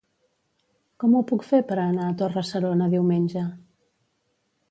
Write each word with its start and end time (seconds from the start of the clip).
Com 1.03 1.17
ho 1.17 1.21
puc 1.31 1.45
fer 1.49 1.59
per 1.71 1.77
anar 1.83 2.07
a 2.13 2.17
Torre-serona 2.23 2.87
diumenge? 2.97 3.47